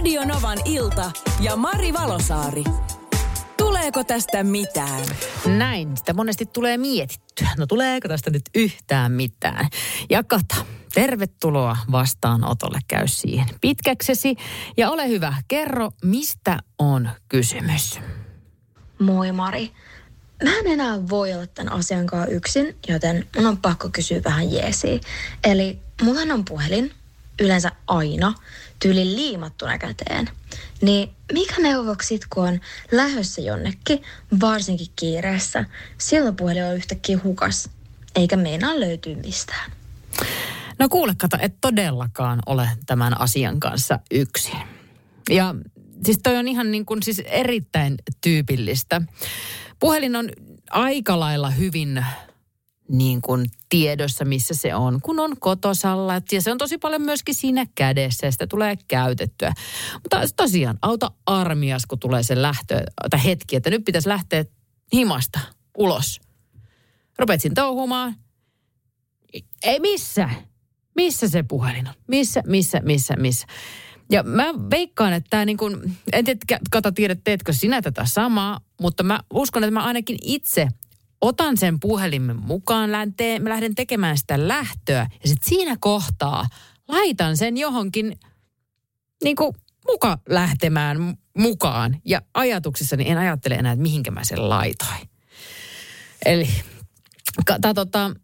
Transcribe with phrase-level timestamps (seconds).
[0.00, 2.64] Radio Novan ilta ja Mari Valosaari.
[3.56, 5.06] Tuleeko tästä mitään?
[5.46, 7.48] Näin, sitä monesti tulee mietittyä.
[7.58, 9.68] No tuleeko tästä nyt yhtään mitään?
[10.10, 10.54] Ja kata,
[10.94, 14.36] tervetuloa vastaanotolle, käy siihen pitkäksesi.
[14.76, 18.00] Ja ole hyvä, kerro, mistä on kysymys?
[18.98, 19.70] Moi Mari.
[20.44, 24.52] Mä en enää voi olla tämän asian kanssa yksin, joten mun on pakko kysyä vähän
[24.52, 25.00] jeesiä.
[25.44, 26.94] Eli mulla on puhelin,
[27.40, 28.34] yleensä aina,
[28.82, 30.28] tyyli liimattuna käteen.
[30.82, 32.60] Niin mikä neuvoksi kun on
[32.92, 34.02] lähössä jonnekin,
[34.40, 35.64] varsinkin kiireessä,
[35.98, 37.70] silloin puhelin on yhtäkkiä hukas,
[38.16, 39.72] eikä meinaa löytyy mistään.
[40.78, 44.58] No kuule, kata, et todellakaan ole tämän asian kanssa yksin.
[45.30, 45.54] Ja
[46.04, 49.02] siis toi on ihan niin kuin siis erittäin tyypillistä.
[49.78, 50.30] Puhelin on
[50.70, 52.04] aika lailla hyvin
[52.90, 56.20] niin kuin tiedossa, missä se on, kun on kotosalla.
[56.32, 59.52] Ja se on tosi paljon myöskin siinä kädessä ja sitä tulee käytettyä.
[59.92, 64.44] Mutta tosiaan, auta armias, kun tulee se lähtö, tai hetki, että nyt pitäisi lähteä
[64.92, 65.40] himasta
[65.78, 66.20] ulos.
[67.18, 68.14] Rupet siinä touhumaan.
[69.62, 70.30] Ei missä.
[70.96, 71.94] Missä se puhelin on?
[72.06, 73.46] Missä, missä, missä, missä?
[74.10, 78.60] Ja mä veikkaan, että tämä niin kuin, en tiedä, kata tiedä, teetkö sinä tätä samaa,
[78.80, 80.68] mutta mä uskon, että mä ainakin itse
[81.20, 86.46] otan sen puhelimen mukaan, lähtee, mä lähden tekemään sitä lähtöä ja sitten siinä kohtaa
[86.88, 88.18] laitan sen johonkin
[89.24, 89.54] niin kuin
[89.86, 92.00] muka lähtemään mukaan.
[92.04, 95.10] Ja ajatuksissani en ajattele enää, että mihinkä mä sen laitoin.
[96.24, 96.48] Eli
[97.46, 98.14] kata, tota,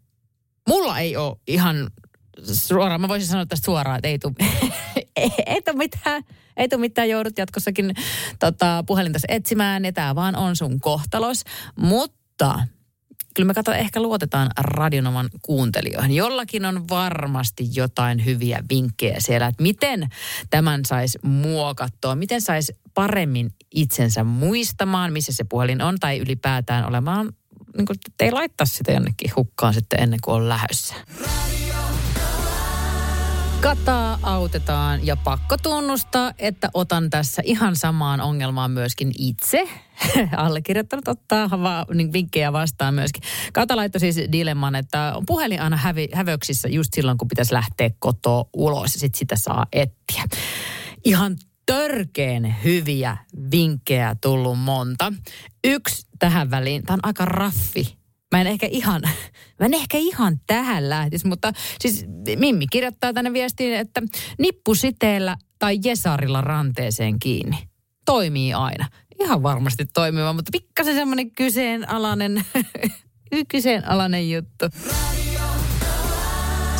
[0.68, 1.90] mulla ei ole ihan
[2.52, 4.34] suoraan, mä voisin sanoa tästä suoraan, että ei tule,
[5.16, 6.22] ei, ei mitään,
[6.56, 7.94] ei tule mitään, joudut jatkossakin
[8.38, 11.42] tota, puhelinta etsimään ja tämä vaan on sun kohtalos.
[11.78, 12.60] Mutta
[13.36, 16.16] kyllä me kato, ehkä luotetaan radionoman kuuntelijoihin.
[16.16, 20.08] Jollakin on varmasti jotain hyviä vinkkejä siellä, että miten
[20.50, 27.32] tämän saisi muokattua, miten saisi paremmin itsensä muistamaan, missä se puhelin on, tai ylipäätään olemaan,
[27.76, 30.94] niin kuin, ei laittaa sitä jonnekin hukkaan sitten ennen kuin on lähössä.
[33.60, 39.68] Kataa autetaan ja pakko tunnustaa, että otan tässä ihan samaan ongelmaan myöskin itse.
[40.36, 43.22] Allekirjoittanut ottaa va- niin vinkkejä vastaan myöskin.
[43.52, 47.90] Kata laittoi siis dilemman, että on puhelin aina hävi- hävöksissä just silloin, kun pitäisi lähteä
[47.98, 50.24] kotoa ulos ja sitten sitä saa etsiä.
[51.04, 53.16] Ihan törkeen hyviä
[53.50, 55.12] vinkkejä tullut monta.
[55.64, 57.96] Yksi tähän väliin, tämä on aika raffi
[58.36, 59.02] Mä en ehkä ihan,
[59.60, 62.04] mä en ehkä ihan tähän lähtisi, mutta siis
[62.36, 64.02] Mimmi kirjoittaa tänne viestiin, että
[64.38, 67.56] nippusiteellä tai jesarilla ranteeseen kiinni.
[68.06, 68.88] Toimii aina.
[69.20, 72.44] Ihan varmasti toimiva, mutta pikkasen semmoinen kyseenalainen,
[73.52, 74.66] kyseenalainen juttu.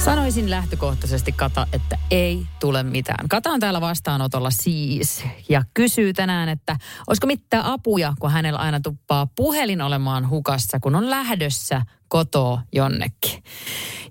[0.06, 3.28] Sanoisin lähtökohtaisesti Kata, että ei tule mitään.
[3.28, 8.80] Kata on täällä vastaanotolla siis ja kysyy tänään, että olisiko mitään apuja, kun hänellä aina
[8.80, 13.42] tuppaa puhelin olemaan hukassa, kun on lähdössä kotoa jonnekin.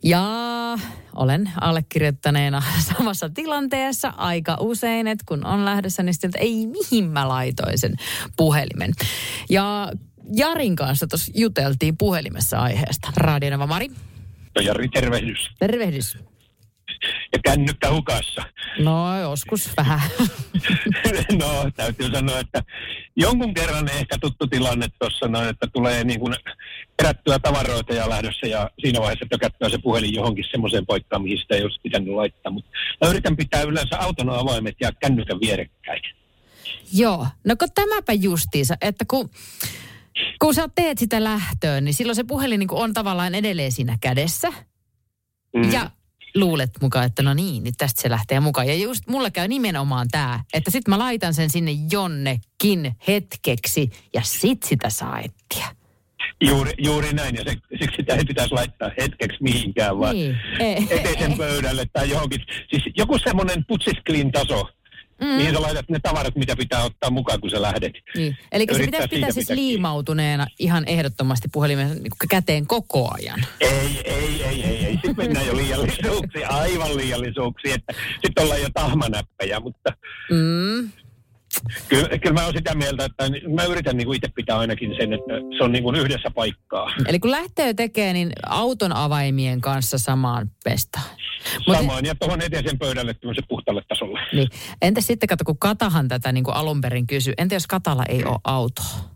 [0.04, 0.24] Ja
[1.16, 2.64] olen allekirjoittaneena
[2.98, 7.96] samassa tilanteessa aika usein, että kun on lähdössä, niin sitten, ei mihin mä laitoin sen
[8.38, 8.94] puhelimen.
[9.50, 9.92] Ja
[10.36, 13.12] Jarin kanssa tuossa juteltiin puhelimessa aiheesta.
[13.18, 13.92] Radionova Mari.
[14.56, 15.50] No Jari, tervehdys.
[15.60, 16.18] Tervehdys.
[17.34, 18.44] Ja kännykkä hukassa.
[18.80, 20.00] No joskus vähän.
[21.42, 22.64] no täytyy sanoa, että
[23.16, 26.36] jonkun kerran ehkä tuttu tilanne tuossa noin, että tulee niin kuin
[26.98, 31.56] kerättyä tavaroita ja lähdössä ja siinä vaiheessa tökättyä se puhelin johonkin semmoiseen paikkaan, mihin sitä
[31.56, 32.52] ei olisi pitänyt laittaa.
[32.52, 32.70] Mutta
[33.02, 36.02] mä yritän pitää yleensä auton avaimet ja kännykän vierekkäin.
[36.94, 39.30] Joo, no kun tämäpä justiinsa, että kun
[40.42, 44.54] kun sä teet sitä lähtöön, niin silloin se puhelin niin on tavallaan edelleen siinä kädessä.
[45.56, 45.72] Mm.
[45.72, 45.92] Ja
[46.36, 48.68] luulet mukaan, että no niin, nyt tästä se lähtee mukaan.
[48.68, 54.22] Ja just mulla käy nimenomaan tämä, että sit mä laitan sen sinne jonnekin hetkeksi ja
[54.24, 55.68] sit sitä saa etsiä.
[56.42, 60.38] Juuri, juuri näin, ja se, siksi sitä ei pitäisi laittaa hetkeksi mihinkään, vaan niin.
[60.90, 62.42] eteisen pöydälle tai johonkin.
[62.70, 64.70] Siis joku semmoinen putsisklin taso,
[65.22, 65.28] Mm.
[65.28, 67.94] Mihin sä laitat ne tavarat, mitä pitää ottaa mukaan, kun sä lähdet.
[68.16, 68.38] Niin.
[68.52, 73.46] Eli se pitää pitää siis liimautuneena ihan ehdottomasti puhelimen niin käteen koko ajan.
[73.60, 74.86] Ei, ei, ei, ei.
[74.86, 74.94] ei.
[74.94, 77.76] Sitten mennään jo liiallisuuksiin, aivan liiallisuuksiin.
[78.26, 79.92] Sitten ollaan jo tahmanäppejä, mutta...
[80.32, 80.92] Mm.
[81.90, 83.24] Kyllä, kyllä mä oon sitä mieltä, että
[83.56, 86.94] mä yritän niin kuin itse pitää ainakin sen, että se on niin kuin yhdessä paikkaa.
[87.08, 91.06] Eli kun lähtee tekemään, niin auton avaimien kanssa samaan pestaan.
[91.68, 94.20] Mut Samaan ja tuohon eteisen pöydälle tämmöisen puhtaalle tasolle.
[94.34, 94.48] Niin.
[94.82, 98.24] Entä sitten, kato, kun Katahan tätä niin kuin alun perin kysyi, entä jos Katalla ei
[98.24, 99.16] ole autoa?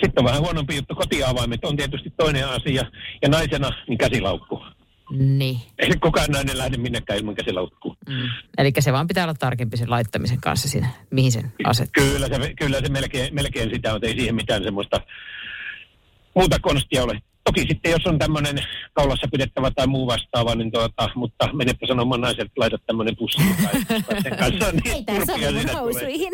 [0.00, 0.94] Sitten on vähän huonompi juttu.
[0.94, 2.84] Kotiavaimet on tietysti toinen asia.
[3.22, 4.62] Ja naisena niin käsilaukku.
[5.10, 5.60] Niin.
[5.78, 7.87] Ei kukaan nainen lähde minnekään ilman käsilaukkua.
[8.08, 8.28] Mm.
[8.58, 12.04] Eli se vaan pitää olla tarkempi sen laittamisen kanssa siinä, mihin sen asettaa.
[12.04, 15.00] Kyllä se, kyllä se melkein, melkein sitä on, ei siihen mitään semmoista
[16.34, 17.18] muuta konstia ole.
[17.44, 18.58] Toki sitten jos on tämmöinen
[18.92, 23.38] kaulassa pidettävä tai muu vastaava, niin tuota, mutta menepä sanomaan naiset, että laitat tämmöinen pussi
[23.62, 24.72] tai, sen kanssa.
[24.84, 26.32] Niin ei tämä sovi housuihin.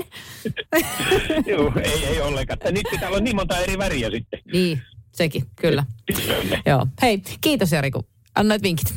[1.46, 2.58] Joo, ei, ei ollenkaan.
[2.70, 4.40] Niitä pitää olla niin monta eri väriä sitten.
[4.52, 4.82] Niin,
[5.12, 5.84] sekin, kyllä.
[6.66, 6.86] Joo.
[7.02, 8.94] Hei, kiitos Jari, kun annoit vinkit.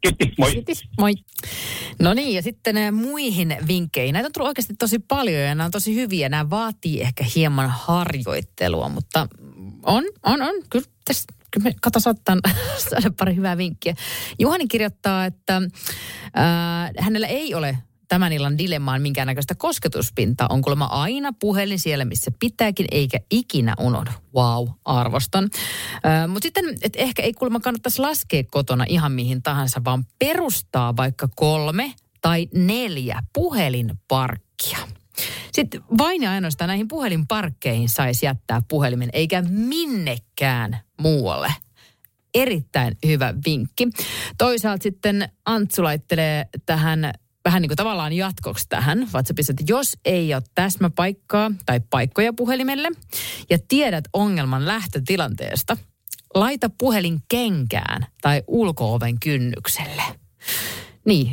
[0.00, 0.52] Kiitti, moi.
[0.52, 1.12] Kiitos, moi.
[1.98, 4.12] No niin, ja sitten äh, muihin vinkkeihin.
[4.12, 6.28] Näitä on tullut oikeasti tosi paljon ja nämä on tosi hyviä.
[6.28, 9.28] Nämä vaatii ehkä hieman harjoittelua, mutta
[9.82, 10.54] on, on, on.
[10.70, 12.36] Kyllä tässä kyllä me kato saattaa
[12.90, 13.94] saada pari hyvää vinkkiä.
[14.38, 17.78] Juhani kirjoittaa, että äh, hänellä ei ole
[18.10, 20.46] tämän illan dilemmaan minkäännäköistä kosketuspintaa.
[20.50, 24.10] On kuulemma aina puhelin siellä, missä pitääkin, eikä ikinä unohdu.
[24.34, 25.50] Wow, arvostan.
[26.28, 31.28] Mutta sitten, että ehkä ei kuulemma kannattaisi laskea kotona ihan mihin tahansa, vaan perustaa vaikka
[31.36, 34.78] kolme tai neljä puhelinparkkia.
[35.52, 41.54] Sitten vain ja ainoastaan näihin puhelinparkkeihin saisi jättää puhelimen, eikä minnekään muualle.
[42.34, 43.88] Erittäin hyvä vinkki.
[44.38, 47.12] Toisaalta sitten Antsu laittelee tähän
[47.44, 52.88] vähän niin kuin tavallaan jatkoksi tähän WhatsAppissa, että jos ei ole täsmäpaikkaa tai paikkoja puhelimelle
[53.50, 55.76] ja tiedät ongelman lähtötilanteesta,
[56.34, 60.02] laita puhelin kenkään tai ulkooven kynnykselle.
[61.04, 61.32] Niin,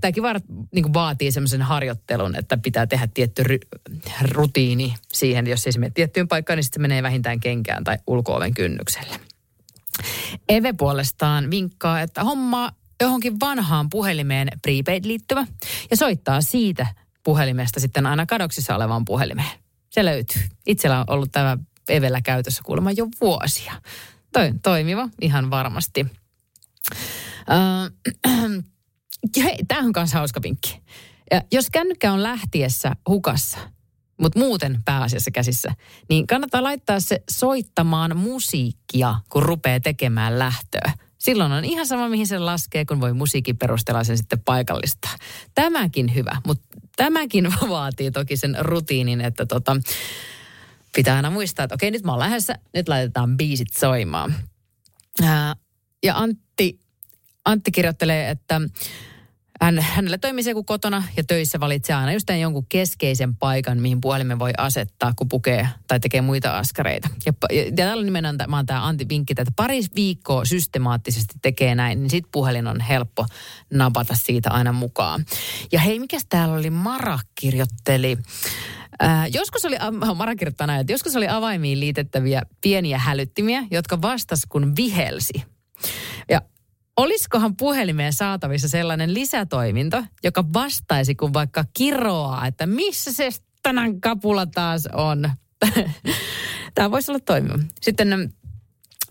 [0.00, 0.40] tämäkin var,
[0.74, 3.58] niin vaatii semmoisen harjoittelun, että pitää tehdä tietty ry,
[4.22, 5.46] rutiini siihen.
[5.46, 9.20] Jos ei se mene tiettyyn paikkaan, niin sitten se menee vähintään kenkään tai ulkooven kynnykselle.
[10.48, 15.46] Eve puolestaan vinkkaa, että hommaa johonkin vanhaan puhelimeen prepaid-liittymä
[15.90, 16.86] ja soittaa siitä
[17.22, 19.58] puhelimesta sitten aina kadoksissa olevaan puhelimeen.
[19.90, 20.42] Se löytyy.
[20.66, 21.58] Itsellä on ollut tämä
[21.88, 23.72] Evellä käytössä kuulemma jo vuosia.
[24.32, 26.06] Toi, toimiva ihan varmasti.
[27.50, 28.42] Äh,
[29.44, 30.80] hei, tämä on kanssa hauska vinkki.
[31.30, 33.58] Ja jos kännykkä on lähtiessä hukassa,
[34.20, 35.74] mutta muuten pääasiassa käsissä,
[36.08, 40.92] niin kannattaa laittaa se soittamaan musiikkia, kun rupeaa tekemään lähtöä.
[41.20, 45.08] Silloin on ihan sama, mihin se laskee, kun voi musiikin perusteella sen sitten paikallista.
[45.54, 49.76] Tämäkin hyvä, mutta tämäkin vaatii toki sen rutiinin, että tota,
[50.94, 54.34] pitää aina muistaa, että okei, nyt mä oon lähdössä, nyt laitetaan biisit soimaan.
[55.22, 55.56] Ää,
[56.02, 56.80] ja Antti,
[57.44, 58.60] Antti kirjoittelee, että
[59.60, 64.00] hän, hänellä toimii se, kun kotona ja töissä valitsee aina just jonkun keskeisen paikan, mihin
[64.00, 67.08] puhelimen voi asettaa, kun pukee tai tekee muita askareita.
[67.26, 72.10] Ja, ja, ja täällä nimenomaan tämä Antti vinkki, että pari viikkoa systemaattisesti tekee näin, niin
[72.10, 73.26] sitten puhelin on helppo
[73.72, 75.24] napata siitä aina mukaan.
[75.72, 76.70] Ja hei, mikä täällä oli?
[76.70, 78.18] Mara kirjoitteli.
[79.02, 79.76] Äh, joskus oli,
[80.16, 85.44] Mara kirjoittaa näin, että joskus oli avaimiin liitettäviä pieniä hälyttimiä, jotka vastas kun vihelsi.
[86.28, 86.42] Ja
[87.00, 93.28] Olisikohan puhelimeen saatavissa sellainen lisätoiminto, joka vastaisi kun vaikka kiroaa, että missä se
[93.62, 95.30] tänään kapula taas on.
[96.74, 97.58] Tämä voisi olla toimiva.
[97.80, 98.34] Sitten,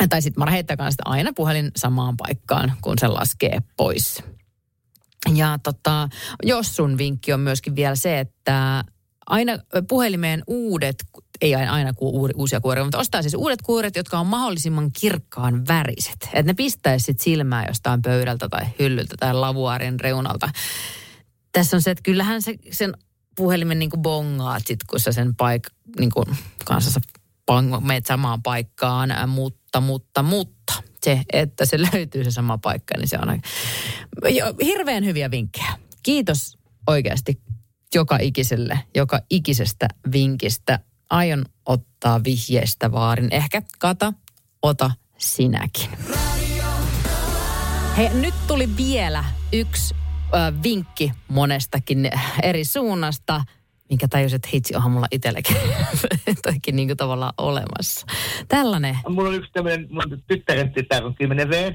[0.10, 4.24] tai sitten Mara heittää kanssa aina puhelin samaan paikkaan, kun se laskee pois.
[5.36, 6.10] Ja tota,
[6.43, 8.84] jos sun vinkki on myöskin vielä se, että
[9.25, 9.53] aina
[9.88, 10.96] puhelimeen uudet
[11.41, 16.24] ei aina ku, uusia kuoria, mutta ostaa siis uudet kuoret, jotka on mahdollisimman kirkkaan väriset.
[16.24, 20.50] Että ne pistäisi sit silmää jostain pöydältä tai hyllyltä tai lavuaarin reunalta.
[21.51, 22.93] Tässä on se, että kyllähän se, sen
[23.36, 25.67] puhelimen niin kuin bongaat sit, kun sä sen paik,
[26.00, 26.25] niin kuin
[26.65, 27.00] kanssa
[27.81, 33.17] meet samaan paikkaan, mutta, mutta, mutta se, että se löytyy se sama paikka, niin se
[33.22, 33.41] on
[34.36, 35.74] jo, hirveän hyviä vinkkejä.
[36.03, 37.41] Kiitos oikeasti
[37.96, 43.27] joka ikiselle, joka ikisestä vinkistä aion ottaa vihjeestä vaarin.
[43.31, 44.13] Ehkä Kata,
[44.61, 45.89] ota sinäkin.
[47.97, 49.23] Hei, nyt tuli vielä
[49.53, 49.95] yksi
[50.33, 52.09] ö, vinkki monestakin
[52.43, 53.43] eri suunnasta,
[53.89, 55.57] minkä tajusin, että hitsi, onhan mulla itselläkin
[56.43, 58.05] toikin niin tavallaan olemassa.
[58.47, 58.97] Tällainen.
[59.09, 61.73] Mulla on yksi tämmöinen, mun tyttären tytär on 10 V,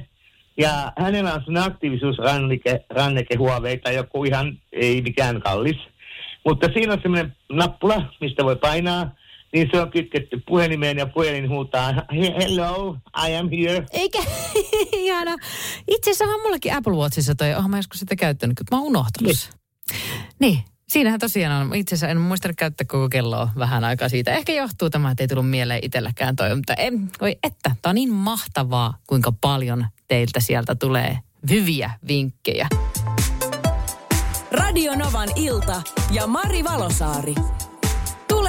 [0.57, 5.77] ja hänellä on sellainen aktiivisuusranneke, ranneke huoveita, joku ihan ei mikään kallis.
[6.45, 9.11] Mutta siinä on semmoinen nappula, mistä voi painaa,
[9.55, 11.93] niin se on kytketty puhelimeen ja puhelin huutaa,
[12.39, 12.97] hello,
[13.27, 13.85] I am here.
[13.91, 14.19] Eikä,
[15.05, 15.35] ihana.
[15.87, 18.87] Itse asiassa on mullakin Apple Watchissa toi, oh mä joskus sitä käyttänyt, mutta mä oon
[18.87, 19.97] unohtanut niin.
[20.39, 20.59] niin.
[20.89, 21.75] Siinähän tosiaan on.
[21.75, 24.33] Itse asiassa en muista käyttää koko kelloa vähän aikaa siitä.
[24.33, 26.55] Ehkä johtuu tämä, että ei tullut mieleen itselläkään toi.
[26.55, 31.19] Mutta en, voi että, tämä on niin mahtavaa, kuinka paljon teiltä sieltä tulee
[31.49, 32.67] hyviä vinkkejä.
[34.51, 35.81] Radio Novan ilta
[36.11, 37.35] ja Mari Valosaari.